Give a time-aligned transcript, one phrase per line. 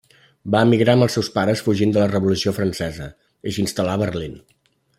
[0.53, 3.11] Va emigrar amb els seus pares fugint de la Revolució francesa,
[3.53, 4.35] i s'instal·là a Berlín.